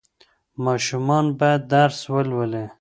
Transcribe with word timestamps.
ماشومان 0.65 1.25
باید 1.39 1.61
درس 1.73 1.99
ولولي. 2.13 2.63